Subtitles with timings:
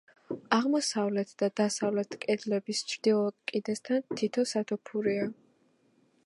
[0.55, 5.29] აღმოსავლეთ და დასავლეთ კედლების ჩრდილო კიდესთან თითო სათოფურია.